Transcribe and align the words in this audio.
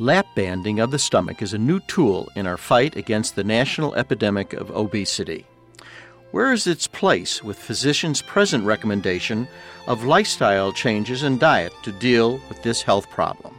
Lap 0.00 0.26
banding 0.34 0.80
of 0.80 0.90
the 0.90 0.98
stomach 0.98 1.42
is 1.42 1.52
a 1.52 1.58
new 1.58 1.78
tool 1.80 2.26
in 2.34 2.46
our 2.46 2.56
fight 2.56 2.96
against 2.96 3.36
the 3.36 3.44
national 3.44 3.94
epidemic 3.96 4.54
of 4.54 4.70
obesity. 4.70 5.44
Where 6.30 6.54
is 6.54 6.66
its 6.66 6.86
place 6.86 7.44
with 7.44 7.58
physicians' 7.58 8.22
present 8.22 8.64
recommendation 8.64 9.46
of 9.86 10.04
lifestyle 10.04 10.72
changes 10.72 11.22
and 11.22 11.38
diet 11.38 11.74
to 11.82 11.92
deal 11.92 12.40
with 12.48 12.62
this 12.62 12.80
health 12.80 13.10
problem? 13.10 13.54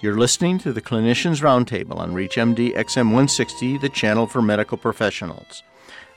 You're 0.00 0.16
listening 0.16 0.56
to 0.60 0.72
the 0.72 0.80
Clinicians 0.80 1.42
Roundtable 1.42 1.98
on 1.98 2.14
ReachMD 2.14 2.74
XM 2.74 3.08
160, 3.08 3.76
the 3.76 3.90
channel 3.90 4.26
for 4.26 4.40
medical 4.40 4.78
professionals. 4.78 5.62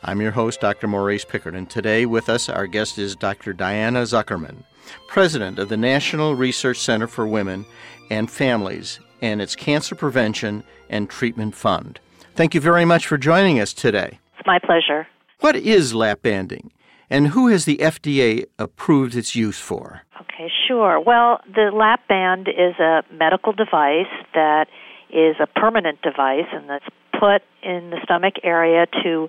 I'm 0.02 0.22
your 0.22 0.32
host, 0.32 0.62
Dr. 0.62 0.88
Maurice 0.88 1.26
Pickard, 1.26 1.56
and 1.56 1.70
today 1.70 2.06
with 2.06 2.30
us, 2.30 2.48
our 2.48 2.68
guest 2.68 2.98
is 2.98 3.18
Dr. 3.18 3.52
Diana 3.52 4.04
Zuckerman, 4.04 4.64
president 5.10 5.60
of 5.60 5.68
the 5.68 5.76
National 5.76 6.36
Research 6.36 6.78
Center 6.78 7.08
for 7.08 7.28
Women 7.28 7.66
and 8.10 8.32
Families 8.32 9.02
and 9.22 9.42
its 9.42 9.56
Cancer 9.56 9.96
Prevention 9.96 10.64
and 10.90 11.10
Treatment 11.10 11.56
Fund. 11.56 12.00
Thank 12.36 12.56
you 12.56 12.62
very 12.62 12.86
much 12.86 13.06
for 13.08 13.18
joining 13.18 13.60
us 13.60 13.74
today. 13.74 14.20
It's 14.38 14.48
my 14.48 14.60
pleasure. 14.60 15.08
What 15.40 15.56
is 15.56 15.94
lap 15.94 16.22
banding, 16.22 16.72
and 17.10 17.28
who 17.28 17.48
has 17.48 17.66
the 17.66 17.78
FDA 17.78 18.46
approved 18.58 19.16
its 19.16 19.36
use 19.36 19.60
for? 19.60 20.02
Okay, 20.22 20.50
sure. 20.68 21.00
Well, 21.00 21.42
the 21.54 21.72
lap 21.74 22.08
band 22.08 22.48
is 22.48 22.80
a 22.80 23.04
medical 23.12 23.54
device 23.54 24.12
that 24.34 24.68
is 25.10 25.36
a 25.42 25.48
permanent 25.48 26.02
device 26.02 26.48
and 26.54 26.70
that's 26.70 26.86
put 27.20 27.42
in 27.62 27.90
the 27.90 28.00
stomach 28.04 28.36
area 28.44 28.86
to 29.04 29.28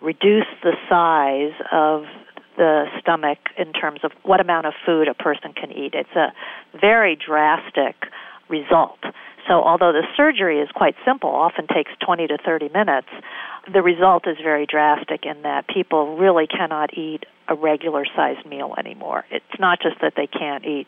reduce 0.00 0.46
the 0.62 0.72
size 0.88 1.52
of 1.72 2.04
the 2.56 2.84
stomach 3.00 3.38
in 3.58 3.72
terms 3.72 4.00
of 4.04 4.12
what 4.22 4.40
amount 4.40 4.66
of 4.66 4.74
food 4.86 5.08
a 5.08 5.14
person 5.14 5.52
can 5.52 5.72
eat. 5.72 5.94
It's 5.94 6.14
a 6.14 6.32
very 6.78 7.16
drastic 7.16 7.96
result. 8.48 8.98
So, 9.46 9.62
although 9.62 9.92
the 9.92 10.04
surgery 10.16 10.60
is 10.60 10.70
quite 10.74 10.94
simple, 11.04 11.30
often 11.30 11.66
takes 11.66 11.90
20 12.04 12.28
to 12.28 12.38
30 12.38 12.70
minutes, 12.70 13.08
the 13.72 13.82
result 13.82 14.26
is 14.26 14.36
very 14.42 14.66
drastic 14.66 15.26
in 15.26 15.42
that 15.42 15.68
people 15.68 16.16
really 16.16 16.46
cannot 16.46 16.96
eat 16.96 17.24
a 17.48 17.54
regular 17.54 18.04
sized 18.16 18.46
meal 18.46 18.74
anymore. 18.78 19.24
It's 19.30 19.58
not 19.58 19.80
just 19.82 19.96
that 20.00 20.14
they 20.16 20.26
can't 20.26 20.64
eat 20.64 20.86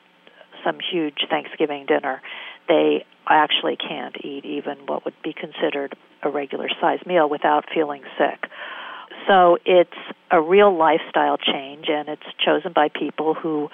some 0.64 0.78
huge 0.80 1.26
Thanksgiving 1.28 1.86
dinner, 1.86 2.22
they 2.66 3.04
actually 3.28 3.76
can't 3.76 4.16
eat 4.24 4.44
even 4.44 4.78
what 4.86 5.04
would 5.04 5.14
be 5.22 5.32
considered 5.32 5.94
a 6.22 6.30
regular 6.30 6.68
sized 6.80 7.06
meal 7.06 7.28
without 7.28 7.66
feeling 7.72 8.02
sick. 8.18 8.50
So 9.26 9.58
it's 9.64 9.96
a 10.30 10.40
real 10.40 10.76
lifestyle 10.76 11.36
change, 11.36 11.86
and 11.88 12.08
it's 12.08 12.26
chosen 12.44 12.72
by 12.72 12.88
people 12.88 13.34
who 13.34 13.70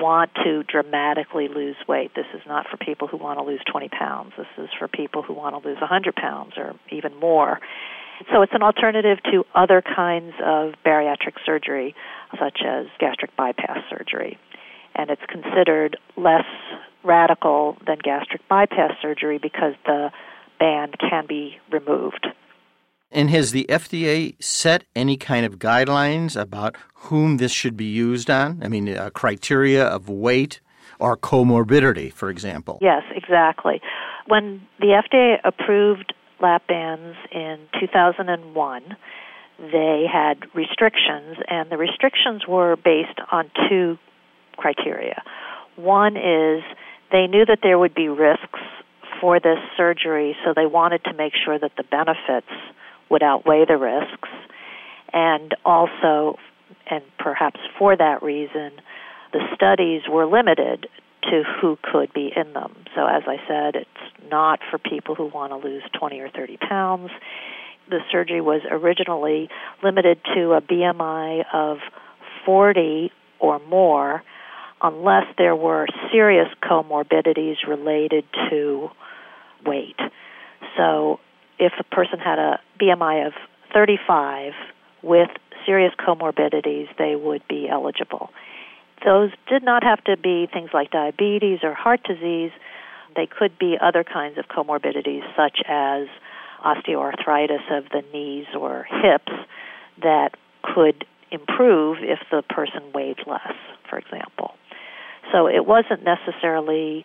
want 0.00 0.30
to 0.44 0.62
dramatically 0.64 1.48
lose 1.48 1.76
weight. 1.88 2.12
This 2.14 2.26
is 2.34 2.40
not 2.46 2.66
for 2.70 2.76
people 2.76 3.08
who 3.08 3.16
want 3.16 3.38
to 3.38 3.44
lose 3.44 3.60
20 3.70 3.88
pounds. 3.88 4.32
This 4.36 4.46
is 4.58 4.68
for 4.78 4.88
people 4.88 5.22
who 5.22 5.32
want 5.32 5.60
to 5.60 5.68
lose 5.68 5.80
100 5.80 6.14
pounds 6.14 6.52
or 6.56 6.74
even 6.90 7.14
more. 7.18 7.60
So 8.32 8.42
it's 8.42 8.52
an 8.54 8.62
alternative 8.62 9.18
to 9.30 9.44
other 9.54 9.82
kinds 9.82 10.34
of 10.42 10.74
bariatric 10.84 11.34
surgery, 11.44 11.94
such 12.38 12.60
as 12.66 12.86
gastric 12.98 13.36
bypass 13.36 13.78
surgery. 13.90 14.38
And 14.94 15.10
it's 15.10 15.22
considered 15.28 15.98
less 16.16 16.46
radical 17.04 17.76
than 17.86 17.98
gastric 18.02 18.40
bypass 18.48 18.92
surgery 19.02 19.38
because 19.38 19.74
the 19.84 20.10
band 20.58 20.96
can 20.98 21.26
be 21.26 21.58
removed. 21.70 22.26
And 23.10 23.30
has 23.30 23.52
the 23.52 23.66
FDA 23.68 24.34
set 24.42 24.84
any 24.94 25.16
kind 25.16 25.46
of 25.46 25.58
guidelines 25.58 26.38
about 26.40 26.76
whom 26.94 27.36
this 27.36 27.52
should 27.52 27.76
be 27.76 27.84
used 27.84 28.28
on? 28.28 28.60
I 28.62 28.68
mean, 28.68 28.88
a 28.88 29.10
criteria 29.10 29.84
of 29.84 30.08
weight 30.08 30.60
or 30.98 31.16
comorbidity, 31.16 32.12
for 32.12 32.30
example? 32.30 32.78
Yes, 32.80 33.02
exactly. 33.14 33.80
When 34.26 34.62
the 34.80 35.00
FDA 35.02 35.36
approved 35.44 36.14
lap 36.40 36.66
bands 36.66 37.16
in 37.30 37.58
2001, 37.78 38.96
they 39.58 40.04
had 40.12 40.38
restrictions, 40.54 41.38
and 41.48 41.70
the 41.70 41.76
restrictions 41.76 42.42
were 42.46 42.76
based 42.76 43.18
on 43.30 43.50
two 43.68 43.98
criteria. 44.56 45.22
One 45.76 46.16
is 46.16 46.62
they 47.12 47.26
knew 47.26 47.44
that 47.46 47.60
there 47.62 47.78
would 47.78 47.94
be 47.94 48.08
risks 48.08 48.60
for 49.20 49.40
this 49.40 49.58
surgery, 49.76 50.36
so 50.44 50.52
they 50.54 50.66
wanted 50.66 51.04
to 51.04 51.14
make 51.14 51.32
sure 51.42 51.58
that 51.58 51.72
the 51.76 51.84
benefits 51.84 52.52
would 53.10 53.22
outweigh 53.22 53.64
the 53.66 53.76
risks. 53.76 54.28
And 55.12 55.54
also, 55.64 56.36
and 56.90 57.04
perhaps 57.18 57.60
for 57.78 57.96
that 57.96 58.22
reason, 58.22 58.72
the 59.32 59.40
studies 59.54 60.02
were 60.08 60.26
limited 60.26 60.88
to 61.30 61.42
who 61.60 61.78
could 61.82 62.12
be 62.12 62.32
in 62.34 62.52
them. 62.52 62.74
So, 62.94 63.06
as 63.06 63.22
I 63.26 63.36
said, 63.48 63.74
it's 63.76 64.30
not 64.30 64.60
for 64.70 64.78
people 64.78 65.14
who 65.14 65.26
want 65.26 65.52
to 65.52 65.56
lose 65.56 65.82
20 65.98 66.20
or 66.20 66.28
30 66.28 66.56
pounds. 66.56 67.10
The 67.88 68.00
surgery 68.10 68.40
was 68.40 68.62
originally 68.70 69.48
limited 69.82 70.18
to 70.34 70.52
a 70.52 70.60
BMI 70.60 71.44
of 71.52 71.78
40 72.44 73.10
or 73.38 73.58
more 73.60 74.22
unless 74.82 75.24
there 75.38 75.56
were 75.56 75.86
serious 76.12 76.48
comorbidities 76.62 77.56
related 77.66 78.24
to 78.50 78.88
weight. 79.64 79.98
So, 80.76 81.18
if 81.58 81.72
a 81.78 81.84
person 81.84 82.18
had 82.18 82.38
a 82.38 82.60
BMI 82.80 83.26
of 83.26 83.32
35 83.72 84.52
with 85.02 85.30
serious 85.64 85.92
comorbidities, 85.98 86.88
they 86.98 87.16
would 87.16 87.42
be 87.48 87.68
eligible. 87.68 88.30
Those 89.04 89.30
did 89.48 89.62
not 89.62 89.84
have 89.84 90.02
to 90.04 90.16
be 90.16 90.48
things 90.52 90.70
like 90.72 90.90
diabetes 90.90 91.60
or 91.62 91.74
heart 91.74 92.02
disease. 92.04 92.50
They 93.14 93.26
could 93.26 93.58
be 93.58 93.76
other 93.80 94.04
kinds 94.04 94.38
of 94.38 94.46
comorbidities, 94.48 95.22
such 95.36 95.60
as 95.68 96.08
osteoarthritis 96.64 97.70
of 97.70 97.84
the 97.90 98.02
knees 98.12 98.46
or 98.58 98.86
hips, 99.02 99.32
that 100.02 100.30
could 100.62 101.04
improve 101.30 101.98
if 102.00 102.18
the 102.30 102.42
person 102.42 102.80
weighed 102.94 103.18
less, 103.26 103.54
for 103.88 103.98
example. 103.98 104.54
So 105.32 105.46
it 105.48 105.66
wasn't 105.66 106.04
necessarily 106.04 107.04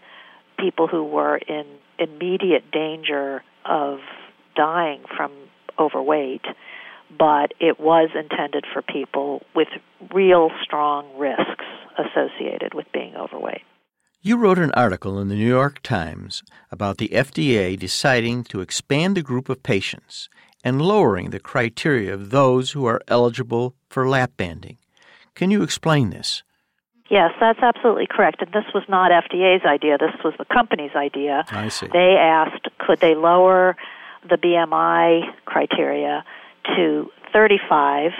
people 0.59 0.87
who 0.87 1.03
were 1.03 1.37
in 1.37 1.65
immediate 1.99 2.71
danger 2.71 3.43
of 3.65 3.99
dying 4.55 5.03
from 5.15 5.31
overweight, 5.79 6.45
but 7.17 7.53
it 7.59 7.79
was 7.79 8.09
intended 8.15 8.65
for 8.71 8.81
people 8.81 9.43
with 9.55 9.67
real 10.13 10.49
strong 10.63 11.17
risks 11.17 11.65
associated 11.97 12.73
with 12.73 12.85
being 12.93 13.15
overweight. 13.15 13.61
You 14.21 14.37
wrote 14.37 14.59
an 14.59 14.71
article 14.73 15.19
in 15.19 15.29
the 15.29 15.35
New 15.35 15.47
York 15.47 15.81
Times 15.81 16.43
about 16.69 16.99
the 16.99 17.09
FDA 17.09 17.77
deciding 17.77 18.43
to 18.45 18.61
expand 18.61 19.17
the 19.17 19.23
group 19.23 19.49
of 19.49 19.63
patients 19.63 20.29
and 20.63 20.81
lowering 20.81 21.31
the 21.31 21.39
criteria 21.39 22.13
of 22.13 22.29
those 22.29 22.71
who 22.71 22.85
are 22.85 23.01
eligible 23.07 23.73
for 23.89 24.07
lap 24.07 24.31
banding. 24.37 24.77
Can 25.33 25.49
you 25.49 25.63
explain 25.63 26.11
this? 26.11 26.43
Yes, 27.09 27.31
that's 27.39 27.59
absolutely 27.59 28.07
correct. 28.09 28.41
And 28.41 28.53
this 28.53 28.71
was 28.73 28.83
not 28.87 29.11
FDA's 29.11 29.65
idea, 29.65 29.97
this 29.97 30.15
was 30.23 30.33
the 30.37 30.45
company's 30.45 30.95
idea. 30.95 31.43
I 31.49 31.67
see. 31.69 31.87
They 31.87 32.15
asked 32.17 32.69
could 32.79 32.99
they 32.99 33.15
lower 33.15 33.75
the 34.27 34.37
BMI 34.37 35.21
criteria 35.45 36.23
to 36.75 37.09
35 37.33 38.11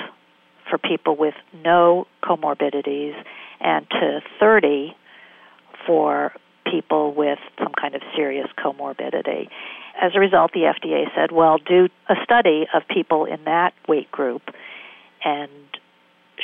for 0.69 0.77
people 0.77 1.15
with 1.15 1.35
no 1.63 2.07
comorbidities 2.23 3.13
and 3.59 3.87
to 3.89 4.21
30 4.39 4.95
for 5.85 6.33
people 6.65 7.13
with 7.13 7.39
some 7.59 7.73
kind 7.79 7.95
of 7.95 8.01
serious 8.15 8.47
comorbidity. 8.57 9.49
As 10.01 10.11
a 10.15 10.19
result, 10.19 10.51
the 10.53 10.61
FDA 10.61 11.13
said, 11.15 11.31
well, 11.31 11.57
do 11.57 11.89
a 12.07 12.15
study 12.23 12.67
of 12.73 12.83
people 12.87 13.25
in 13.25 13.43
that 13.45 13.73
weight 13.87 14.11
group 14.11 14.41
and 15.23 15.51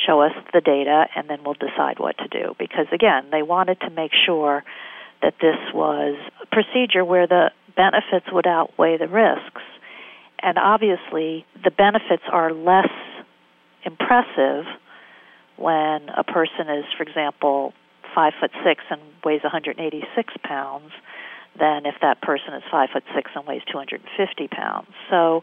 show 0.06 0.20
us 0.20 0.32
the 0.52 0.60
data, 0.60 1.06
and 1.16 1.28
then 1.28 1.42
we'll 1.44 1.54
decide 1.54 1.98
what 1.98 2.16
to 2.18 2.28
do. 2.28 2.54
Because 2.58 2.86
again, 2.92 3.26
they 3.30 3.42
wanted 3.42 3.80
to 3.80 3.90
make 3.90 4.12
sure 4.26 4.62
that 5.22 5.34
this 5.40 5.56
was 5.74 6.16
a 6.42 6.46
procedure 6.46 7.04
where 7.04 7.26
the 7.26 7.50
benefits 7.78 8.26
would 8.32 8.46
outweigh 8.46 8.98
the 8.98 9.06
risks. 9.06 9.62
And 10.42 10.58
obviously, 10.58 11.46
the 11.62 11.70
benefits 11.70 12.24
are 12.30 12.52
less 12.52 12.90
impressive 13.84 14.66
when 15.56 16.08
a 16.10 16.24
person 16.24 16.68
is, 16.68 16.84
for 16.96 17.04
example, 17.04 17.72
five 18.14 18.32
foot 18.40 18.50
six 18.64 18.82
and 18.90 19.00
weighs 19.24 19.42
186 19.42 20.34
pounds 20.42 20.90
than 21.58 21.86
if 21.86 21.94
that 22.02 22.20
person 22.20 22.54
is 22.54 22.62
five 22.70 22.90
foot 22.92 23.04
six 23.14 23.30
and 23.34 23.46
weighs 23.46 23.62
250 23.70 24.48
pounds. 24.48 24.88
So 25.08 25.42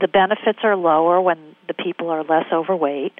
the 0.00 0.08
benefits 0.08 0.60
are 0.62 0.76
lower 0.76 1.20
when 1.20 1.56
the 1.66 1.74
people 1.74 2.10
are 2.10 2.22
less 2.22 2.46
overweight, 2.52 3.12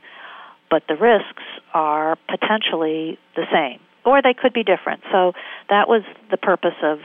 but 0.71 0.83
the 0.89 0.97
risks 0.97 1.43
are 1.75 2.17
potentially 2.29 3.19
the 3.35 3.47
same, 3.53 3.81
or 4.05 4.23
they 4.23 4.35
could 4.35 4.53
be 4.53 4.63
different. 4.63 5.03
So 5.11 5.33
that 5.69 5.89
was 5.89 6.03
the 6.31 6.37
purpose 6.37 6.79
of 6.83 6.99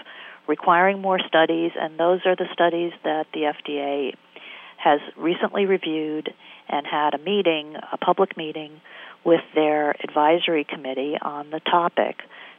requiring 0.51 0.99
more 0.99 1.17
studies, 1.25 1.71
and 1.79 1.97
those 1.97 2.19
are 2.25 2.35
the 2.35 2.49
studies 2.51 2.91
that 3.05 3.25
the 3.33 3.53
FDA 3.55 4.13
has 4.75 4.99
recently 5.15 5.65
reviewed 5.65 6.33
and 6.67 6.85
had 6.85 7.13
a 7.13 7.17
meeting, 7.19 7.75
a 7.93 7.97
public 7.97 8.35
meeting, 8.35 8.81
with 9.23 9.39
their 9.55 9.91
advisory 10.03 10.65
committee 10.65 11.15
on 11.21 11.51
the 11.51 11.61
topic 11.61 12.17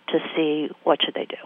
to 0.09 0.19
see 0.35 0.71
what 0.85 1.01
should 1.05 1.13
they 1.13 1.27
do. 1.27 1.43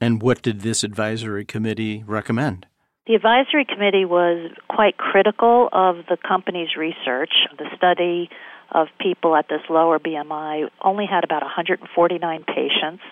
And 0.00 0.20
what 0.20 0.42
did 0.42 0.62
this 0.62 0.82
advisory 0.82 1.44
committee 1.44 2.02
recommend? 2.04 2.66
The 3.06 3.14
advisory 3.14 3.64
committee 3.64 4.04
was 4.04 4.50
quite 4.68 4.96
critical 4.96 5.68
of 5.72 5.98
the 6.08 6.16
company's 6.16 6.74
research. 6.76 7.30
The 7.56 7.68
study 7.76 8.28
of 8.72 8.88
people 9.00 9.36
at 9.36 9.46
this 9.48 9.62
lower 9.70 10.00
BMI 10.00 10.68
only 10.82 11.06
had 11.06 11.22
about 11.22 11.42
149 11.42 12.44
patients. 12.44 13.04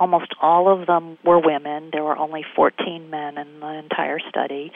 Almost 0.00 0.34
all 0.40 0.68
of 0.68 0.86
them 0.86 1.18
were 1.24 1.38
women. 1.38 1.90
There 1.92 2.02
were 2.02 2.16
only 2.16 2.44
14 2.56 3.10
men 3.10 3.38
in 3.38 3.60
the 3.60 3.74
entire 3.74 4.18
study. 4.28 4.72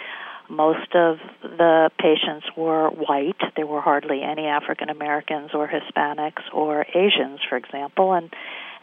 Most 0.50 0.94
of 0.94 1.16
the 1.42 1.90
patients 1.98 2.46
were 2.56 2.90
white. 2.90 3.40
There 3.56 3.66
were 3.66 3.80
hardly 3.80 4.22
any 4.22 4.46
African 4.46 4.90
Americans 4.90 5.50
or 5.54 5.66
Hispanics 5.66 6.42
or 6.52 6.84
Asians, 6.94 7.40
for 7.48 7.56
example, 7.56 8.12
and 8.12 8.30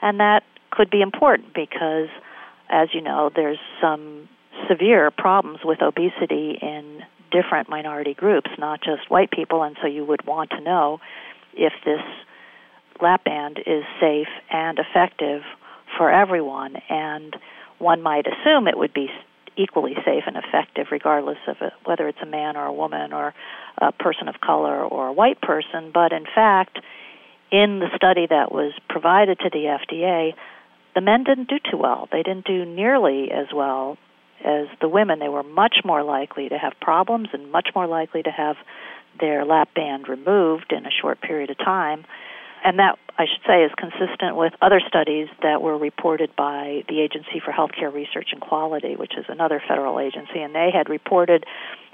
and 0.02 0.20
that 0.20 0.44
could 0.72 0.90
be 0.90 1.02
important 1.02 1.54
because 1.54 2.10
as 2.72 2.90
you 2.94 3.02
know, 3.02 3.30
there's 3.36 3.60
some 3.80 4.28
severe 4.68 5.12
problems 5.12 5.60
with 5.64 5.82
obesity 5.82 6.58
in 6.60 7.04
different 7.32 7.70
minority 7.70 8.14
groups, 8.14 8.50
not 8.58 8.82
just 8.82 9.10
white 9.10 9.30
people, 9.30 9.62
and 9.64 9.78
so 9.82 9.88
you 9.88 10.04
would 10.04 10.26
want 10.26 10.50
to 10.52 10.62
know 10.62 11.00
if 11.54 11.74
this 11.86 12.02
lap 13.02 13.24
band 13.24 13.60
is 13.60 13.84
safe 14.00 14.28
and 14.50 14.80
effective 14.80 15.44
for 15.98 16.12
everyone. 16.12 16.78
And 16.90 17.36
one 17.80 18.02
might 18.02 18.26
assume 18.28 18.68
it 18.68 18.78
would 18.78 18.94
be 18.94 19.10
equally 19.58 19.96
safe 20.06 20.24
and 20.28 20.38
effective 20.38 20.88
regardless 20.92 21.38
of 21.48 21.58
it, 21.62 21.74
whether 21.86 22.08
it's 22.08 22.22
a 22.22 22.26
man 22.26 22.56
or 22.56 22.66
a 22.66 22.74
woman 22.74 23.14
or 23.14 23.34
a 23.80 23.92
person 23.92 24.28
of 24.28 24.40
color 24.40 24.84
or 24.84 25.08
a 25.08 25.14
white 25.14 25.42
person. 25.42 25.92
But 25.94 26.14
in 26.14 26.26
fact, 26.26 26.80
in 27.52 27.80
the 27.80 27.90
study 27.96 28.28
that 28.30 28.52
was 28.52 28.74
provided 28.90 29.40
to 29.40 29.50
the 29.50 29.78
FDA, 29.80 30.34
the 30.96 31.02
men 31.02 31.24
didn't 31.24 31.50
do 31.50 31.58
too 31.60 31.78
well. 31.78 32.08
They 32.12 32.24
didn't 32.24 32.46
do 32.46 32.66
nearly 32.66 33.32
as 33.32 33.48
well 33.54 33.98
as 34.44 34.68
the 34.80 34.90
women. 34.90 35.20
They 35.20 35.30
were 35.30 35.44
much 35.44 35.78
more 35.84 36.04
likely 36.04 36.50
to 36.50 36.58
have 36.58 36.74
problems 36.82 37.30
and 37.34 37.52
much 37.52 37.70
more 37.76 37.88
likely 37.88 38.24
to 38.24 38.32
have 38.32 38.56
their 39.20 39.46
lap 39.46 39.70
band 39.76 40.08
removed 40.08 40.72
in 40.72 40.86
a 40.86 40.92
short 41.02 41.22
period 41.22 41.50
of 41.50 41.58
time. 41.58 42.06
And 42.64 42.80
that, 42.80 43.00
I 43.18 43.26
should 43.26 43.42
say, 43.48 43.64
is 43.64 43.72
consistent 43.78 44.36
with 44.36 44.54
other 44.62 44.82
studies 44.88 45.28
that 45.42 45.62
were 45.62 45.78
reported 45.78 46.36
by 46.36 46.84
the 46.88 47.02
Agency 47.02 47.42
for 47.44 47.52
Healthcare 47.52 47.94
Research 47.94 48.30
and 48.32 48.42
Quality, 48.42 48.96
which 48.96 49.18
is 49.18 49.26
another 49.30 49.62
federal 49.68 50.00
agency. 50.00 50.40
And 50.40 50.54
they 50.54 50.70
had 50.72 50.90
reported 50.90 51.46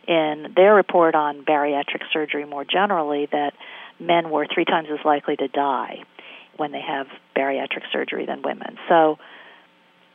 in 0.07 0.53
their 0.55 0.73
report 0.75 1.15
on 1.15 1.43
bariatric 1.43 2.01
surgery 2.11 2.45
more 2.45 2.65
generally 2.65 3.27
that 3.31 3.53
men 3.99 4.29
were 4.29 4.47
three 4.53 4.65
times 4.65 4.87
as 4.91 5.03
likely 5.05 5.35
to 5.37 5.47
die 5.47 5.99
when 6.57 6.71
they 6.71 6.81
have 6.81 7.07
bariatric 7.35 7.83
surgery 7.91 8.25
than 8.25 8.41
women. 8.41 8.77
So 8.89 9.17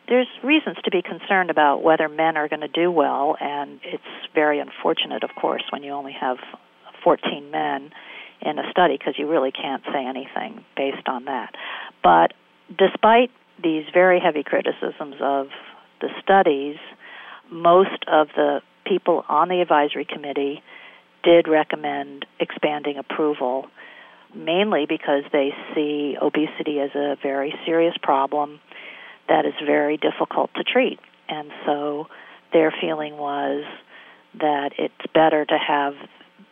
there's 0.08 0.26
reasons 0.42 0.76
to 0.84 0.90
be 0.90 1.02
concerned 1.02 1.50
about 1.50 1.82
whether 1.82 2.08
men 2.08 2.36
are 2.36 2.48
going 2.48 2.60
to 2.60 2.68
do 2.68 2.90
well, 2.90 3.36
and 3.40 3.80
it's 3.84 4.02
very 4.34 4.58
unfortunate, 4.58 5.22
of 5.22 5.30
course, 5.40 5.62
when 5.70 5.82
you 5.82 5.92
only 5.92 6.12
have 6.12 6.38
14 7.04 7.50
men 7.50 7.90
in 8.44 8.58
a 8.58 8.70
study 8.70 8.96
because 8.98 9.14
you 9.18 9.28
really 9.28 9.52
can't 9.52 9.82
say 9.92 10.04
anything 10.04 10.64
based 10.76 11.08
on 11.08 11.24
that. 11.26 11.54
But 12.02 12.32
despite 12.76 13.30
these 13.62 13.84
very 13.92 14.20
heavy 14.20 14.42
criticisms 14.42 15.16
of 15.20 15.48
the 16.00 16.08
studies, 16.22 16.76
most 17.50 18.04
of 18.06 18.28
the 18.34 18.60
people 18.84 19.24
on 19.28 19.48
the 19.48 19.60
advisory 19.60 20.04
committee 20.04 20.62
did 21.22 21.46
recommend 21.46 22.26
expanding 22.40 22.98
approval, 22.98 23.66
mainly 24.34 24.86
because 24.88 25.22
they 25.32 25.50
see 25.74 26.16
obesity 26.20 26.80
as 26.80 26.90
a 26.94 27.16
very 27.22 27.54
serious 27.64 27.94
problem 28.02 28.60
that 29.28 29.46
is 29.46 29.54
very 29.64 29.96
difficult 29.96 30.50
to 30.54 30.64
treat. 30.64 30.98
And 31.28 31.50
so 31.64 32.08
their 32.52 32.74
feeling 32.80 33.16
was 33.16 33.64
that 34.34 34.72
it's 34.78 35.12
better 35.14 35.44
to 35.44 35.58
have 35.58 35.94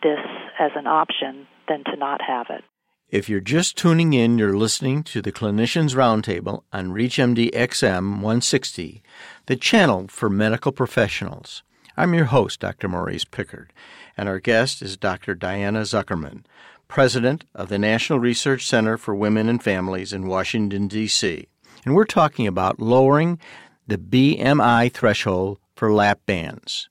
this 0.01 0.19
as 0.59 0.71
an 0.75 0.87
option 0.87 1.47
than 1.71 1.83
to 1.85 1.95
not 1.95 2.21
have 2.21 2.47
it. 2.49 2.63
If 3.07 3.29
you're 3.29 3.39
just 3.39 3.77
tuning 3.77 4.13
in, 4.13 4.37
you're 4.37 4.57
listening 4.57 5.03
to 5.03 5.21
the 5.21 5.31
Clinicians 5.31 5.95
Roundtable 5.95 6.63
on 6.73 6.91
ReachMD 6.91 7.51
XM 7.51 8.15
160, 8.15 9.01
the 9.45 9.55
channel 9.55 10.07
for 10.09 10.29
medical 10.29 10.73
professionals. 10.73 11.63
I'm 11.95 12.13
your 12.13 12.25
host, 12.25 12.59
Dr. 12.59 12.89
Maurice 12.89 13.25
Pickard, 13.25 13.71
and 14.17 14.27
our 14.27 14.39
guest 14.39 14.81
is 14.81 14.97
Dr. 14.97 15.33
Diana 15.33 15.81
Zuckerman, 15.81 16.43
president 16.89 17.45
of 17.55 17.69
the 17.69 17.79
National 17.79 18.19
Research 18.19 18.67
Center 18.67 18.97
for 18.97 19.15
Women 19.15 19.47
and 19.47 19.63
Families 19.63 20.11
in 20.11 20.27
Washington, 20.27 20.87
D.C. 20.87 21.47
And 21.85 21.95
we're 21.95 22.05
talking 22.05 22.47
about 22.47 22.81
lowering 22.81 23.39
the 23.87 23.97
BMI 23.97 24.91
threshold 24.91 25.59
for 25.75 25.93
lap 25.93 26.19
bands. 26.25 26.89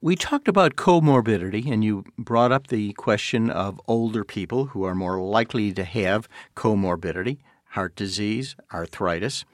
We 0.00 0.14
talked 0.14 0.46
about 0.46 0.76
comorbidity, 0.76 1.68
and 1.72 1.82
you 1.82 2.04
brought 2.16 2.52
up 2.52 2.68
the 2.68 2.92
question 2.92 3.50
of 3.50 3.80
older 3.88 4.22
people 4.22 4.66
who 4.66 4.84
are 4.84 4.94
more 4.94 5.20
likely 5.20 5.72
to 5.72 5.82
have 5.82 6.28
comorbidity, 6.54 7.38
heart 7.70 7.96
disease, 7.96 8.54
arthritis. 8.72 9.44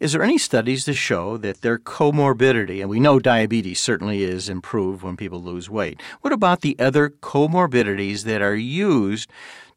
Is 0.00 0.12
there 0.12 0.22
any 0.22 0.38
studies 0.38 0.86
to 0.86 0.94
show 0.94 1.36
that 1.36 1.60
their 1.60 1.78
comorbidity, 1.78 2.80
and 2.80 2.88
we 2.88 2.98
know 2.98 3.18
diabetes 3.18 3.78
certainly 3.78 4.22
is 4.22 4.48
improved 4.48 5.02
when 5.02 5.18
people 5.18 5.42
lose 5.42 5.68
weight, 5.68 6.00
what 6.22 6.32
about 6.32 6.62
the 6.62 6.76
other 6.78 7.10
comorbidities 7.10 8.24
that 8.24 8.40
are 8.40 8.56
used 8.56 9.28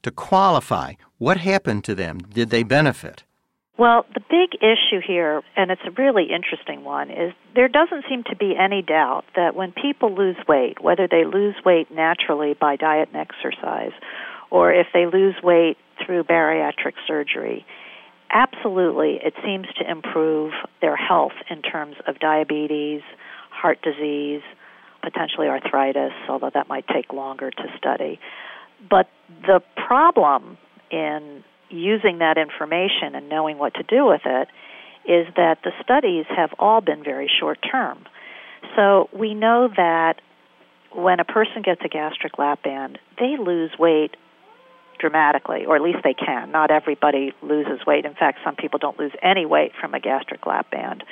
to 0.03 0.11
qualify? 0.11 0.93
What 1.17 1.39
happened 1.39 1.83
to 1.83 1.93
them? 1.93 2.19
Did 2.19 2.49
they 2.49 2.63
benefit? 2.63 3.25
Well, 3.77 4.07
the 4.15 4.21
big 4.21 4.55
issue 4.61 4.99
here, 5.05 5.43
and 5.55 5.69
it's 5.69 5.81
a 5.85 5.91
really 5.91 6.29
interesting 6.33 6.83
one, 6.83 7.11
is 7.11 7.33
there 7.53 7.67
doesn't 7.67 8.05
seem 8.09 8.23
to 8.23 8.35
be 8.35 8.55
any 8.57 8.81
doubt 8.81 9.25
that 9.35 9.55
when 9.55 9.71
people 9.71 10.15
lose 10.15 10.37
weight, 10.47 10.81
whether 10.81 11.07
they 11.07 11.25
lose 11.25 11.55
weight 11.63 11.91
naturally 11.91 12.55
by 12.59 12.75
diet 12.75 13.09
and 13.13 13.21
exercise, 13.21 13.91
or 14.49 14.73
if 14.73 14.87
they 14.93 15.05
lose 15.05 15.35
weight 15.43 15.77
through 16.03 16.23
bariatric 16.23 16.93
surgery, 17.05 17.65
absolutely 18.31 19.19
it 19.23 19.33
seems 19.45 19.67
to 19.77 19.89
improve 19.89 20.53
their 20.81 20.95
health 20.95 21.33
in 21.49 21.61
terms 21.61 21.97
of 22.07 22.17
diabetes, 22.17 23.01
heart 23.51 23.79
disease, 23.83 24.41
potentially 25.03 25.47
arthritis, 25.47 26.13
although 26.27 26.51
that 26.51 26.67
might 26.67 26.87
take 26.87 27.13
longer 27.13 27.51
to 27.51 27.63
study. 27.77 28.19
But 28.89 29.07
the 29.45 29.61
problem 29.75 30.57
in 30.89 31.43
using 31.69 32.19
that 32.19 32.37
information 32.37 33.15
and 33.15 33.29
knowing 33.29 33.57
what 33.57 33.73
to 33.75 33.83
do 33.83 34.05
with 34.05 34.21
it 34.25 34.47
is 35.05 35.27
that 35.35 35.59
the 35.63 35.71
studies 35.83 36.25
have 36.35 36.51
all 36.59 36.81
been 36.81 37.03
very 37.03 37.29
short 37.39 37.59
term. 37.69 38.05
So 38.75 39.09
we 39.17 39.33
know 39.33 39.69
that 39.75 40.21
when 40.93 41.19
a 41.19 41.25
person 41.25 41.61
gets 41.63 41.81
a 41.83 41.87
gastric 41.87 42.37
lap 42.37 42.63
band, 42.63 42.99
they 43.19 43.35
lose 43.37 43.71
weight 43.79 44.15
dramatically, 44.99 45.65
or 45.65 45.75
at 45.75 45.81
least 45.81 45.99
they 46.03 46.13
can. 46.13 46.51
Not 46.51 46.71
everybody 46.71 47.33
loses 47.41 47.85
weight. 47.85 48.05
In 48.05 48.15
fact, 48.15 48.39
some 48.43 48.55
people 48.55 48.79
don't 48.79 48.99
lose 48.99 49.11
any 49.21 49.45
weight 49.45 49.71
from 49.79 49.93
a 49.93 49.99
gastric 49.99 50.45
lap 50.45 50.71
band, 50.71 51.03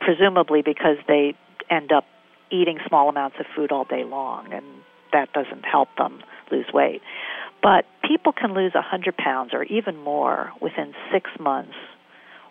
presumably 0.00 0.62
because 0.62 0.96
they 1.06 1.34
end 1.68 1.92
up 1.92 2.04
eating 2.50 2.78
small 2.88 3.08
amounts 3.08 3.36
of 3.38 3.46
food 3.54 3.70
all 3.70 3.84
day 3.84 4.04
long, 4.04 4.52
and 4.52 4.64
that 5.12 5.32
doesn't 5.32 5.64
help 5.64 5.88
them 5.96 6.22
lose 6.50 6.66
weight. 6.72 7.02
But 7.62 7.84
people 8.10 8.32
can 8.32 8.54
lose 8.54 8.72
100 8.74 9.16
pounds 9.16 9.52
or 9.52 9.62
even 9.64 9.96
more 9.96 10.50
within 10.60 10.92
six 11.12 11.30
months 11.38 11.76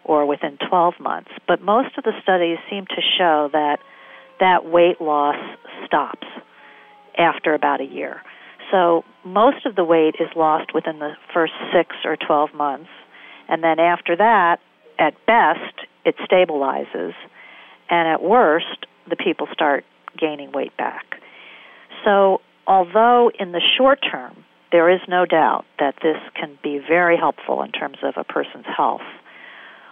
or 0.06 0.26
within 0.26 0.58
12 0.70 0.94
months. 1.02 1.32
But 1.50 1.62
most 1.62 1.98
of 1.98 2.06
the 2.06 2.14
studies 2.24 2.58
seem 2.70 2.86
to 2.86 3.02
show 3.18 3.50
that 3.52 3.80
that 4.40 4.64
weight 4.64 5.02
loss 5.02 5.36
stops 5.86 6.28
after 7.18 7.54
about 7.54 7.82
a 7.82 7.84
year. 7.84 8.22
So 8.72 9.04
most 9.26 9.66
of 9.66 9.76
the 9.76 9.84
weight 9.84 10.16
is 10.18 10.30
lost 10.34 10.74
within 10.74 11.00
the 11.00 11.12
first 11.34 11.52
six 11.76 11.94
or 12.06 12.16
12 12.16 12.54
months. 12.54 12.90
And 13.50 13.62
then 13.62 13.80
after 13.80 14.16
that, 14.16 14.62
at 14.98 15.14
best, 15.26 15.76
it 16.06 16.16
stabilizes. 16.20 17.14
And 17.90 18.08
at 18.08 18.24
worst, 18.24 18.86
the 19.10 19.18
people 19.18 19.48
start 19.52 19.84
gaining 20.18 20.54
weight 20.54 20.78
back. 20.78 21.04
So 22.06 22.40
although 22.66 23.30
in 23.38 23.52
the 23.52 23.62
short 23.78 24.00
term, 24.10 24.46
there 24.72 24.90
is 24.90 25.02
no 25.08 25.26
doubt 25.26 25.66
that 25.80 25.96
this 26.02 26.18
can 26.36 26.58
be 26.64 26.80
very 26.80 27.18
helpful 27.18 27.64
in 27.64 27.72
terms 27.72 27.98
of 28.04 28.14
a 28.18 28.24
person's 28.24 28.66
health. 28.66 29.02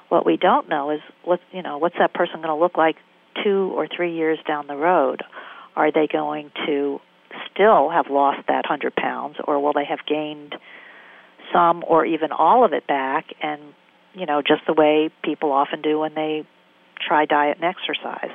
What 0.10 0.26
we 0.26 0.38
don't 0.38 0.70
know 0.70 0.92
is 0.92 1.02
what 1.24 1.40
you 1.52 1.62
know 1.62 1.78
what's 1.78 1.98
that 2.00 2.14
person 2.14 2.38
going 2.38 2.48
to 2.48 2.56
look 2.56 2.78
like 2.78 2.96
two 3.44 3.72
or 3.76 3.88
three 3.88 4.16
years 4.16 4.40
down 4.48 4.68
the 4.68 4.76
road. 4.76 5.24
Are 5.76 5.92
they 5.92 6.08
going 6.12 6.52
to 6.66 7.00
still 7.52 7.90
have 7.90 8.06
lost 8.10 8.48
that 8.48 8.66
hundred 8.66 8.96
pounds, 8.96 9.38
or 9.46 9.60
will 9.60 9.74
they 9.74 9.86
have 9.86 10.00
gained 10.08 10.56
some 11.54 11.84
or 11.88 12.06
even 12.06 12.32
all 12.32 12.64
of 12.64 12.74
it 12.74 12.88
back? 12.88 13.26
And 13.42 13.62
you 14.14 14.26
know, 14.26 14.42
just 14.42 14.62
the 14.66 14.74
way 14.74 15.10
people 15.24 15.52
often 15.52 15.82
do 15.82 16.00
when 16.00 16.14
they 16.14 16.46
try 17.06 17.26
diet 17.26 17.58
and 17.62 17.66
exercise. 17.66 18.32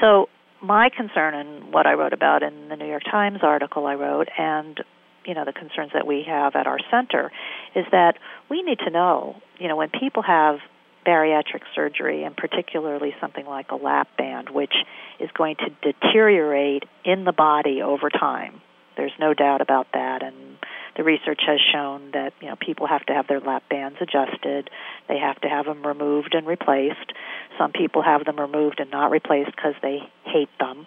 So 0.00 0.28
my 0.62 0.90
concern 0.90 1.34
and 1.34 1.72
what 1.72 1.86
I 1.86 1.94
wrote 1.94 2.12
about 2.12 2.42
in 2.42 2.68
the 2.68 2.76
New 2.76 2.86
York 2.86 3.04
Times 3.04 3.40
article 3.42 3.86
I 3.86 3.94
wrote, 3.94 4.28
and 4.38 4.80
you 5.24 5.34
know 5.34 5.44
the 5.44 5.52
concerns 5.52 5.92
that 5.94 6.06
we 6.06 6.24
have 6.26 6.56
at 6.56 6.66
our 6.66 6.78
center 6.90 7.30
is 7.74 7.84
that 7.92 8.18
we 8.50 8.62
need 8.62 8.78
to 8.80 8.90
know 8.90 9.36
you 9.58 9.68
know 9.68 9.76
when 9.76 9.90
people 9.90 10.22
have 10.22 10.58
bariatric 11.06 11.62
surgery, 11.74 12.24
and 12.24 12.36
particularly 12.36 13.14
something 13.20 13.46
like 13.46 13.70
a 13.70 13.76
lap 13.76 14.08
band, 14.16 14.50
which 14.50 14.74
is 15.20 15.30
going 15.36 15.56
to 15.56 15.92
deteriorate 15.92 16.84
in 17.04 17.24
the 17.24 17.32
body 17.32 17.82
over 17.82 18.10
time. 18.10 18.60
There's 18.96 19.12
no 19.18 19.34
doubt 19.34 19.60
about 19.60 19.88
that, 19.94 20.22
and 20.22 20.58
the 20.96 21.02
research 21.02 21.40
has 21.46 21.58
shown 21.72 22.10
that 22.12 22.34
you 22.40 22.48
know 22.48 22.56
people 22.56 22.86
have 22.86 23.04
to 23.06 23.14
have 23.14 23.26
their 23.26 23.40
lap 23.40 23.64
bands 23.70 23.98
adjusted, 24.00 24.70
they 25.08 25.18
have 25.18 25.40
to 25.40 25.48
have 25.48 25.64
them 25.64 25.84
removed 25.84 26.34
and 26.34 26.46
replaced. 26.46 27.12
Some 27.58 27.72
people 27.72 28.02
have 28.02 28.24
them 28.24 28.38
removed 28.38 28.80
and 28.80 28.90
not 28.90 29.10
replaced 29.10 29.50
because 29.56 29.74
they 29.82 30.00
hate 30.24 30.50
them. 30.60 30.86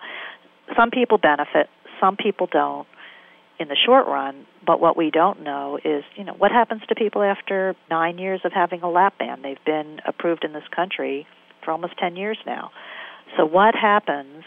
Some 0.78 0.92
people 0.92 1.18
benefit, 1.18 1.70
some 2.00 2.16
people 2.16 2.48
don't 2.52 2.88
in 3.60 3.68
the 3.68 3.78
short 3.86 4.08
run, 4.08 4.46
but 4.66 4.80
what 4.80 4.98
we 4.98 5.12
don't 5.12 5.44
know 5.44 5.78
is, 5.84 6.04
you 6.16 6.24
know, 6.24 6.34
what 6.34 6.52
happens 6.52 6.82
to 6.90 6.96
people 6.96 7.22
after 7.24 7.76
9 7.90 8.18
years 8.18 8.42
of 8.44 8.52
having 8.52 8.82
a 8.82 8.90
lap 8.90 9.18
band? 9.18 9.44
They've 9.44 9.64
been 9.66 10.02
approved 10.06 10.44
in 10.44 10.54
this 10.54 10.68
country 10.76 11.26
for 11.64 11.72
almost 11.72 11.98
10 11.98 12.16
years 12.16 12.38
now. 12.46 12.72
So 13.38 13.46
what 13.46 13.76
happens 13.76 14.44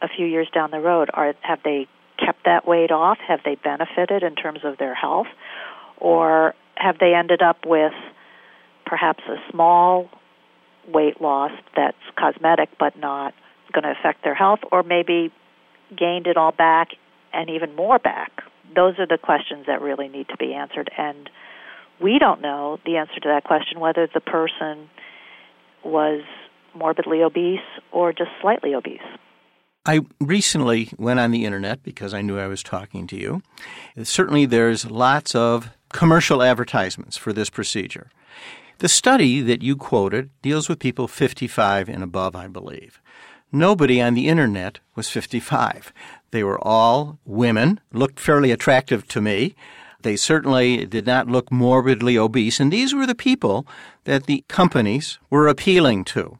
a 0.00 0.08
few 0.08 0.26
years 0.26 0.48
down 0.54 0.70
the 0.70 0.80
road? 0.80 1.10
Are 1.12 1.34
have 1.42 1.60
they 1.64 1.86
kept 2.18 2.44
that 2.44 2.66
weight 2.66 2.90
off? 2.90 3.18
Have 3.26 3.40
they 3.44 3.56
benefited 3.56 4.22
in 4.22 4.34
terms 4.34 4.60
of 4.64 4.78
their 4.78 4.94
health? 4.94 5.28
Or 5.98 6.54
have 6.74 6.98
they 6.98 7.14
ended 7.14 7.42
up 7.42 7.58
with 7.66 7.92
perhaps 8.86 9.22
a 9.28 9.36
small 9.50 10.08
weight 10.92 11.20
loss 11.20 11.52
that's 11.76 11.96
cosmetic 12.18 12.70
but 12.78 12.98
not 12.98 13.34
going 13.72 13.84
to 13.84 13.90
affect 13.98 14.24
their 14.24 14.34
health, 14.34 14.60
or 14.70 14.82
maybe 14.82 15.32
gained 15.96 16.26
it 16.26 16.36
all 16.36 16.52
back 16.52 16.88
and 17.32 17.50
even 17.50 17.74
more 17.74 17.98
back? 17.98 18.42
Those 18.74 18.98
are 18.98 19.06
the 19.06 19.18
questions 19.18 19.66
that 19.66 19.80
really 19.80 20.08
need 20.08 20.28
to 20.28 20.36
be 20.36 20.54
answered. 20.54 20.90
And 20.96 21.28
we 22.00 22.18
don't 22.18 22.40
know 22.40 22.78
the 22.84 22.96
answer 22.96 23.20
to 23.20 23.28
that 23.28 23.44
question 23.44 23.80
whether 23.80 24.08
the 24.12 24.20
person 24.20 24.88
was 25.84 26.22
morbidly 26.74 27.22
obese 27.22 27.60
or 27.90 28.12
just 28.12 28.30
slightly 28.40 28.74
obese. 28.74 29.00
I 29.84 30.00
recently 30.20 30.90
went 30.96 31.18
on 31.18 31.32
the 31.32 31.44
internet 31.44 31.82
because 31.82 32.14
I 32.14 32.22
knew 32.22 32.38
I 32.38 32.46
was 32.46 32.62
talking 32.62 33.06
to 33.08 33.16
you. 33.16 33.42
Certainly, 34.02 34.46
there's 34.46 34.88
lots 34.88 35.34
of 35.34 35.70
commercial 35.92 36.42
advertisements 36.42 37.16
for 37.16 37.32
this 37.32 37.50
procedure. 37.50 38.10
The 38.78 38.88
study 38.88 39.40
that 39.42 39.62
you 39.62 39.76
quoted 39.76 40.30
deals 40.40 40.68
with 40.68 40.78
people 40.78 41.08
55 41.08 41.88
and 41.88 42.02
above, 42.02 42.36
I 42.36 42.46
believe. 42.46 43.00
Nobody 43.54 44.00
on 44.00 44.14
the 44.14 44.28
internet 44.28 44.78
was 44.94 45.10
55. 45.10 45.92
They 46.30 46.42
were 46.42 46.58
all 46.58 47.18
women, 47.26 47.80
looked 47.92 48.18
fairly 48.18 48.50
attractive 48.50 49.06
to 49.08 49.20
me. 49.20 49.54
They 50.00 50.16
certainly 50.16 50.86
did 50.86 51.06
not 51.06 51.28
look 51.28 51.52
morbidly 51.52 52.16
obese, 52.16 52.60
and 52.60 52.72
these 52.72 52.94
were 52.94 53.06
the 53.06 53.14
people 53.14 53.66
that 54.04 54.24
the 54.24 54.42
companies 54.48 55.18
were 55.28 55.48
appealing 55.48 56.04
to. 56.06 56.38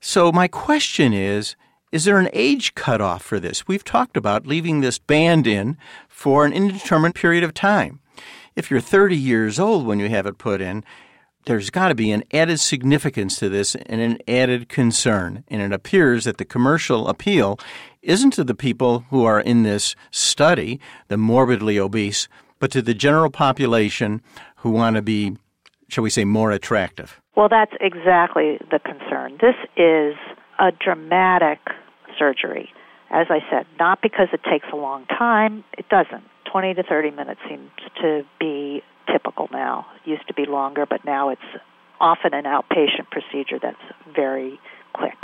So, 0.00 0.30
my 0.30 0.46
question 0.46 1.14
is 1.14 1.56
is 1.90 2.04
there 2.04 2.18
an 2.18 2.28
age 2.32 2.74
cutoff 2.74 3.22
for 3.22 3.38
this? 3.38 3.68
We've 3.68 3.84
talked 3.84 4.16
about 4.16 4.48
leaving 4.48 4.80
this 4.80 4.98
band 4.98 5.46
in 5.46 5.78
for 6.08 6.44
an 6.44 6.52
indeterminate 6.52 7.14
period 7.14 7.44
of 7.44 7.54
time. 7.54 8.00
If 8.56 8.70
you're 8.70 8.80
30 8.80 9.16
years 9.16 9.60
old 9.60 9.86
when 9.86 10.00
you 10.00 10.08
have 10.08 10.26
it 10.26 10.36
put 10.36 10.60
in, 10.60 10.84
there's 11.46 11.70
got 11.70 11.88
to 11.88 11.94
be 11.94 12.10
an 12.10 12.24
added 12.32 12.60
significance 12.60 13.38
to 13.38 13.48
this 13.48 13.74
and 13.74 14.00
an 14.00 14.18
added 14.26 14.68
concern. 14.68 15.44
And 15.48 15.60
it 15.60 15.72
appears 15.72 16.24
that 16.24 16.38
the 16.38 16.44
commercial 16.44 17.08
appeal 17.08 17.58
isn't 18.02 18.32
to 18.32 18.44
the 18.44 18.54
people 18.54 19.00
who 19.10 19.24
are 19.24 19.40
in 19.40 19.62
this 19.62 19.94
study, 20.10 20.80
the 21.08 21.16
morbidly 21.16 21.78
obese, 21.78 22.28
but 22.58 22.70
to 22.72 22.82
the 22.82 22.94
general 22.94 23.30
population 23.30 24.22
who 24.56 24.70
want 24.70 24.96
to 24.96 25.02
be, 25.02 25.36
shall 25.88 26.04
we 26.04 26.10
say, 26.10 26.24
more 26.24 26.50
attractive. 26.50 27.20
Well, 27.36 27.48
that's 27.48 27.72
exactly 27.80 28.58
the 28.70 28.78
concern. 28.78 29.38
This 29.40 29.56
is 29.76 30.14
a 30.58 30.70
dramatic 30.72 31.58
surgery. 32.18 32.70
As 33.10 33.26
I 33.30 33.40
said, 33.50 33.66
not 33.78 34.00
because 34.02 34.28
it 34.32 34.40
takes 34.50 34.66
a 34.72 34.76
long 34.76 35.06
time, 35.06 35.64
it 35.76 35.88
doesn't. 35.88 36.24
20 36.50 36.74
to 36.74 36.82
30 36.82 37.10
minutes 37.10 37.40
seems 37.48 37.70
to 38.00 38.22
be 38.38 38.82
typical 39.10 39.48
now. 39.52 39.86
It 40.04 40.10
used 40.10 40.26
to 40.28 40.34
be 40.34 40.46
longer, 40.46 40.86
but 40.86 41.04
now 41.04 41.30
it's 41.30 41.42
often 42.00 42.34
an 42.34 42.44
outpatient 42.44 43.10
procedure 43.10 43.58
that's 43.60 43.76
very 44.14 44.58
quick. 44.92 45.18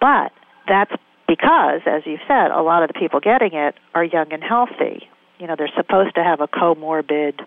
But 0.00 0.32
that's 0.68 0.92
because, 1.26 1.80
as 1.86 2.02
you 2.04 2.18
said, 2.28 2.50
a 2.50 2.62
lot 2.62 2.82
of 2.82 2.88
the 2.88 2.98
people 2.98 3.20
getting 3.20 3.54
it 3.54 3.74
are 3.94 4.04
young 4.04 4.32
and 4.32 4.42
healthy. 4.42 5.08
You 5.38 5.46
know, 5.46 5.56
they're 5.56 5.72
supposed 5.76 6.14
to 6.14 6.24
have 6.24 6.40
a 6.40 6.48
comorbid 6.48 7.40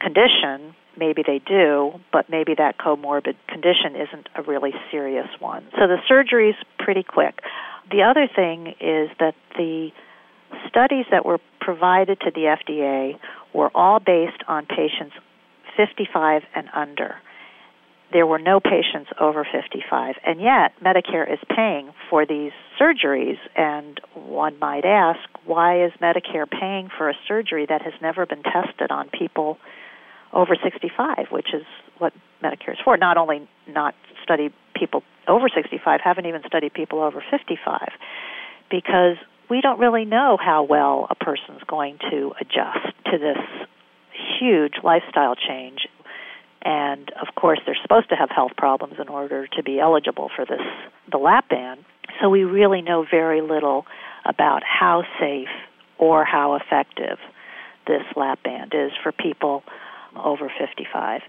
condition 0.00 0.74
maybe 0.96 1.22
they 1.26 1.40
do, 1.40 1.92
but 2.12 2.28
maybe 2.30 2.54
that 2.56 2.78
comorbid 2.78 3.36
condition 3.48 3.96
isn't 3.96 4.28
a 4.34 4.42
really 4.42 4.72
serious 4.90 5.28
one. 5.38 5.64
So 5.72 5.86
the 5.86 5.98
surgery 6.08 6.50
is 6.50 6.56
pretty 6.78 7.02
quick. 7.02 7.40
The 7.90 8.02
other 8.02 8.28
thing 8.34 8.74
is 8.80 9.10
that 9.18 9.34
the 9.56 9.90
studies 10.68 11.06
that 11.10 11.24
were 11.24 11.38
provided 11.60 12.20
to 12.20 12.30
the 12.30 12.56
FDA 12.56 13.18
were 13.52 13.70
all 13.74 14.00
based 14.00 14.42
on 14.48 14.66
patients 14.66 15.14
55 15.76 16.42
and 16.54 16.68
under. 16.74 17.16
There 18.12 18.26
were 18.26 18.38
no 18.38 18.60
patients 18.60 19.10
over 19.20 19.44
55, 19.50 20.16
and 20.24 20.40
yet 20.40 20.72
Medicare 20.80 21.30
is 21.30 21.40
paying 21.54 21.92
for 22.08 22.24
these 22.24 22.52
surgeries. 22.80 23.38
And 23.56 24.00
one 24.14 24.56
might 24.60 24.84
ask, 24.84 25.18
why 25.44 25.84
is 25.84 25.90
Medicare 26.00 26.48
paying 26.48 26.90
for 26.96 27.10
a 27.10 27.14
surgery 27.26 27.66
that 27.68 27.82
has 27.82 27.94
never 28.00 28.24
been 28.24 28.42
tested 28.42 28.90
on 28.90 29.08
people 29.08 29.58
over 30.34 30.56
65, 30.62 31.26
which 31.30 31.54
is 31.54 31.62
what 31.98 32.12
Medicare 32.42 32.72
is 32.72 32.78
for. 32.84 32.96
Not 32.96 33.16
only 33.16 33.48
not 33.68 33.94
study 34.22 34.52
people 34.74 35.02
over 35.28 35.48
65, 35.48 36.00
haven't 36.02 36.26
even 36.26 36.42
studied 36.46 36.74
people 36.74 37.00
over 37.00 37.24
55, 37.30 37.88
because 38.70 39.16
we 39.50 39.60
don't 39.60 39.78
really 39.78 40.04
know 40.04 40.38
how 40.40 40.64
well 40.64 41.06
a 41.10 41.14
person's 41.14 41.62
going 41.66 41.98
to 42.10 42.32
adjust 42.40 42.94
to 43.06 43.18
this 43.18 43.38
huge 44.40 44.74
lifestyle 44.82 45.34
change. 45.34 45.86
And 46.62 47.12
of 47.20 47.34
course, 47.34 47.60
they're 47.66 47.78
supposed 47.82 48.08
to 48.08 48.16
have 48.16 48.30
health 48.30 48.52
problems 48.56 48.94
in 48.98 49.08
order 49.08 49.46
to 49.46 49.62
be 49.62 49.78
eligible 49.78 50.30
for 50.34 50.46
this 50.46 50.62
the 51.10 51.18
lap 51.18 51.48
band. 51.48 51.84
So 52.20 52.30
we 52.30 52.44
really 52.44 52.80
know 52.80 53.04
very 53.08 53.42
little 53.42 53.86
about 54.24 54.62
how 54.64 55.02
safe 55.20 55.48
or 55.98 56.24
how 56.24 56.54
effective 56.54 57.18
this 57.86 58.02
lap 58.16 58.42
band 58.42 58.72
is 58.74 58.92
for 59.02 59.12
people 59.12 59.62
over 60.16 60.50
55. 60.58 61.20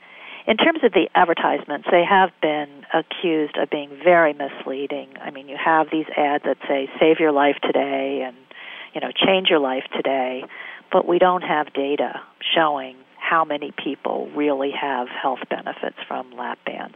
In 0.48 0.58
terms 0.58 0.80
of 0.84 0.94
the 0.94 1.10
advertisements, 1.16 1.88
they 1.90 2.04
have 2.04 2.30
been 2.40 2.86
accused 2.94 3.58
of 3.58 3.70
being 3.72 3.90
very 4.04 4.34
misleading. 4.34 5.10
I 5.20 5.32
mean, 5.32 5.50
you 5.50 5.58
have 5.58 5.88
these 5.92 6.06
ads 6.16 6.44
that 6.44 6.58
say 6.68 6.88
"Save 7.00 7.20
your 7.20 7.32
life 7.32 7.58
today" 7.64 8.22
and 8.22 8.36
you 8.94 9.02
know, 9.02 9.12
"Change 9.12 9.50
your 9.50 9.60
life 9.60 9.86
today," 9.96 10.46
but 10.92 11.08
we 11.08 11.18
don't 11.18 11.42
have 11.42 11.74
data 11.74 12.22
showing 12.40 12.96
how 13.18 13.44
many 13.44 13.72
people 13.72 14.30
really 14.36 14.70
have 14.72 15.10
health 15.10 15.40
benefits 15.50 15.98
from 16.08 16.32
lap 16.38 16.60
bands. 16.64 16.96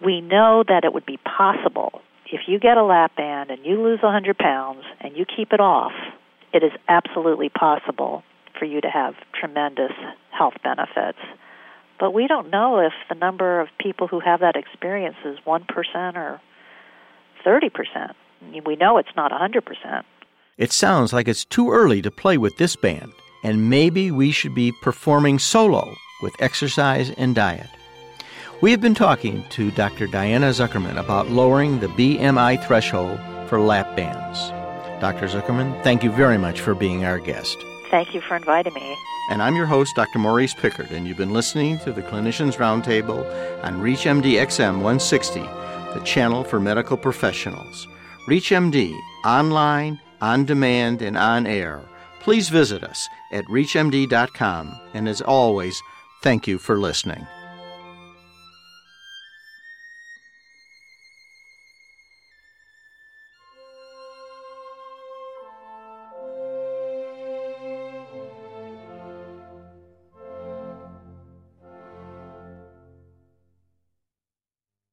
We 0.00 0.22
know 0.22 0.64
that 0.66 0.84
it 0.84 0.94
would 0.94 1.04
be 1.04 1.18
possible 1.18 2.00
if 2.26 2.48
you 2.48 2.58
get 2.58 2.78
a 2.78 2.82
lap 2.82 3.14
band 3.14 3.50
and 3.50 3.64
you 3.64 3.82
lose 3.82 4.00
100 4.02 4.38
pounds 4.38 4.84
and 5.00 5.14
you 5.14 5.26
keep 5.26 5.52
it 5.52 5.60
off. 5.60 5.92
It 6.54 6.62
is 6.62 6.72
absolutely 6.88 7.50
possible 7.50 8.22
for 8.58 8.64
you 8.64 8.80
to 8.80 8.88
have 8.88 9.14
tremendous 9.38 9.92
health 10.30 10.54
benefits. 10.62 11.18
But 11.98 12.12
we 12.12 12.26
don't 12.26 12.50
know 12.50 12.78
if 12.78 12.92
the 13.08 13.14
number 13.14 13.60
of 13.60 13.68
people 13.78 14.08
who 14.08 14.20
have 14.20 14.40
that 14.40 14.56
experience 14.56 15.16
is 15.24 15.38
1% 15.46 16.16
or 16.16 16.40
30%. 17.44 18.14
We 18.66 18.76
know 18.76 18.98
it's 18.98 19.16
not 19.16 19.32
100%. 19.32 20.02
It 20.58 20.72
sounds 20.72 21.12
like 21.12 21.28
it's 21.28 21.44
too 21.44 21.70
early 21.70 22.02
to 22.02 22.10
play 22.10 22.36
with 22.38 22.56
this 22.58 22.76
band, 22.76 23.12
and 23.42 23.70
maybe 23.70 24.10
we 24.10 24.30
should 24.30 24.54
be 24.54 24.72
performing 24.82 25.38
solo 25.38 25.94
with 26.22 26.34
exercise 26.40 27.10
and 27.10 27.34
diet. 27.34 27.68
We 28.60 28.70
have 28.70 28.80
been 28.80 28.94
talking 28.94 29.44
to 29.50 29.70
Dr. 29.72 30.06
Diana 30.06 30.50
Zuckerman 30.50 30.96
about 30.96 31.30
lowering 31.30 31.80
the 31.80 31.88
BMI 31.88 32.64
threshold 32.64 33.18
for 33.48 33.60
lap 33.60 33.96
bands. 33.96 34.38
Dr. 35.00 35.26
Zuckerman, 35.26 35.82
thank 35.82 36.02
you 36.04 36.10
very 36.10 36.38
much 36.38 36.60
for 36.60 36.74
being 36.74 37.04
our 37.04 37.18
guest. 37.18 37.58
Thank 37.94 38.12
you 38.12 38.20
for 38.22 38.34
inviting 38.34 38.74
me. 38.74 38.96
And 39.30 39.40
I'm 39.40 39.54
your 39.54 39.66
host, 39.66 39.94
Dr. 39.94 40.18
Maurice 40.18 40.52
Pickard, 40.52 40.90
and 40.90 41.06
you've 41.06 41.16
been 41.16 41.32
listening 41.32 41.78
to 41.84 41.92
the 41.92 42.02
Clinicians 42.02 42.56
Roundtable 42.56 43.24
on 43.62 43.80
ReachMD 43.80 44.32
XM 44.32 44.82
160, 44.82 45.38
the 45.38 46.02
channel 46.04 46.42
for 46.42 46.58
medical 46.58 46.96
professionals. 46.96 47.86
ReachMD, 48.26 48.98
online, 49.24 50.00
on 50.20 50.44
demand, 50.44 51.02
and 51.02 51.16
on 51.16 51.46
air. 51.46 51.80
Please 52.18 52.48
visit 52.48 52.82
us 52.82 53.08
at 53.30 53.44
reachmd.com, 53.44 54.80
and 54.92 55.08
as 55.08 55.20
always, 55.20 55.80
thank 56.20 56.48
you 56.48 56.58
for 56.58 56.80
listening. 56.80 57.24